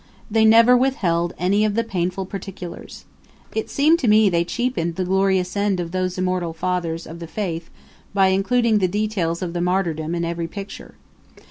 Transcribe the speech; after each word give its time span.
They 0.31 0.45
never 0.45 0.75
withheld 0.75 1.35
any 1.37 1.63
of 1.63 1.75
the 1.75 1.83
painful 1.83 2.25
particulars. 2.25 3.05
It 3.53 3.69
seemed 3.69 3.99
to 3.99 4.07
me 4.07 4.31
they 4.31 4.43
cheapened 4.43 4.95
the 4.95 5.05
glorious 5.05 5.55
end 5.55 5.79
of 5.79 5.91
those 5.91 6.17
immortal 6.17 6.53
fathers 6.53 7.05
of 7.05 7.19
the 7.19 7.27
faith 7.27 7.69
by 8.11 8.29
including 8.29 8.79
the 8.79 8.87
details 8.87 9.43
of 9.43 9.53
the 9.53 9.61
martyrdom 9.61 10.15
in 10.15 10.25
every 10.25 10.47
picture. 10.47 10.95